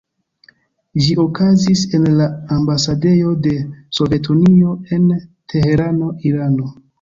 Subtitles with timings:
[1.01, 3.53] Ĝi okazis en la ambasadejo de
[3.99, 5.07] Sovetunio en
[5.55, 6.73] Teherano, Irano.